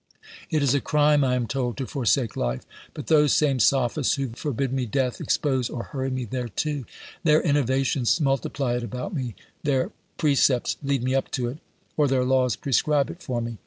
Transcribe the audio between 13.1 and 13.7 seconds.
it for me.